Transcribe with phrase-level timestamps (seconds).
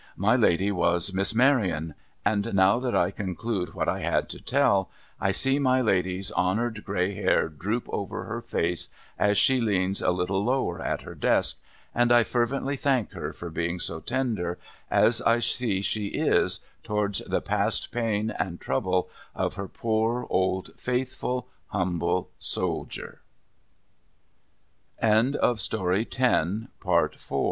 [0.17, 1.93] My Lady was Miss Maryon.
[2.25, 4.89] And now, that I conclude what I had to tell,
[5.19, 8.87] I see my Lady's honoured gray hair droop over her face,
[9.19, 11.61] as she leans a little lower at her desk;
[11.93, 14.57] and I fervently thank her for being so tender
[14.89, 20.25] as I see she is, towards the past pain and trouble of her poor,